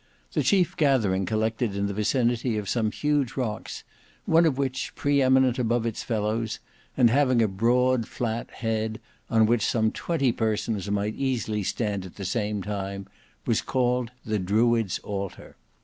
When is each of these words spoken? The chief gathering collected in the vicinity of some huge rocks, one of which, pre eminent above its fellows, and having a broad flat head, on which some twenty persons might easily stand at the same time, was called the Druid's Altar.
The 0.33 0.41
chief 0.41 0.75
gathering 0.77 1.27
collected 1.27 1.75
in 1.75 1.85
the 1.85 1.93
vicinity 1.93 2.57
of 2.57 2.67
some 2.67 2.89
huge 2.91 3.37
rocks, 3.37 3.83
one 4.25 4.47
of 4.47 4.57
which, 4.57 4.95
pre 4.95 5.21
eminent 5.21 5.59
above 5.59 5.85
its 5.85 6.01
fellows, 6.01 6.59
and 6.97 7.11
having 7.11 7.39
a 7.39 7.47
broad 7.47 8.07
flat 8.07 8.49
head, 8.49 8.99
on 9.29 9.45
which 9.45 9.63
some 9.63 9.91
twenty 9.91 10.31
persons 10.31 10.89
might 10.89 11.13
easily 11.13 11.61
stand 11.61 12.03
at 12.03 12.15
the 12.15 12.25
same 12.25 12.63
time, 12.63 13.05
was 13.45 13.61
called 13.61 14.09
the 14.25 14.39
Druid's 14.39 14.97
Altar. 15.03 15.55